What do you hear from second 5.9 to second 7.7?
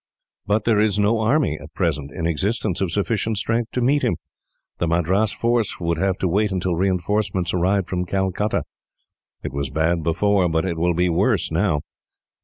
have to wait until reinforcements